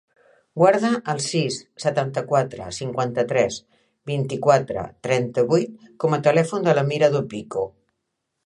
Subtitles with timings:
[0.59, 3.59] Guarda el sis, setanta-quatre, cinquanta-tres,
[4.13, 7.69] vint-i-quatre, trenta-vuit com a telèfon de la Mirha Dopico.